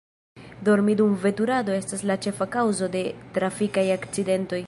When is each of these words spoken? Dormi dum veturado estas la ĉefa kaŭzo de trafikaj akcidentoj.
Dormi 0.69 0.95
dum 1.01 1.13
veturado 1.25 1.75
estas 1.81 2.01
la 2.11 2.17
ĉefa 2.27 2.47
kaŭzo 2.57 2.91
de 2.97 3.05
trafikaj 3.39 3.87
akcidentoj. 3.99 4.59